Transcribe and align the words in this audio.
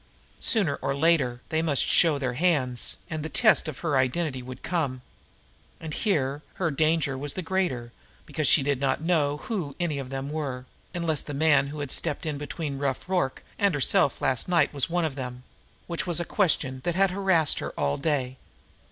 Sooner 0.39 0.77
or 0.77 0.95
later, 0.95 1.41
they 1.49 1.61
must 1.61 1.83
show 1.85 2.17
their 2.17 2.33
hands, 2.33 2.95
and 3.07 3.21
the 3.21 3.29
test 3.29 3.67
of 3.67 3.81
her 3.81 3.97
identity 3.99 4.41
would 4.41 4.63
come. 4.63 5.03
And 5.79 5.93
here 5.93 6.41
her 6.55 6.71
danger 6.71 7.15
was 7.15 7.35
the 7.35 7.43
greater 7.43 7.91
because 8.25 8.47
she 8.47 8.63
did 8.63 8.79
not 8.79 9.03
know 9.03 9.37
who 9.43 9.75
any 9.79 9.99
of 9.99 10.09
them 10.09 10.31
were, 10.31 10.65
unless 10.95 11.21
the 11.21 11.35
man 11.35 11.67
who 11.67 11.81
had 11.81 11.91
stepped 11.91 12.25
in 12.25 12.39
between 12.39 12.79
Rough 12.79 13.07
Rorke 13.07 13.43
and 13.59 13.75
herself 13.75 14.21
last 14.23 14.49
night 14.49 14.73
was 14.73 14.89
one 14.89 15.05
of 15.05 15.13
them 15.15 15.43
which 15.85 16.07
was 16.07 16.19
a 16.19 16.25
question 16.25 16.81
that 16.83 16.95
had 16.95 17.11
harassed 17.11 17.59
her 17.59 17.69
all 17.79 17.97
day. 17.97 18.37